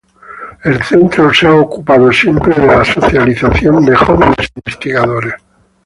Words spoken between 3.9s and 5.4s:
jóvenes investigadores.